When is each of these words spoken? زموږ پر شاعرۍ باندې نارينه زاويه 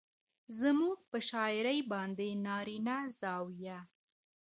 زموږ 0.59 0.97
پر 1.09 1.19
شاعرۍ 1.29 1.79
باندې 1.91 2.27
نارينه 2.45 2.97
زاويه 3.19 3.77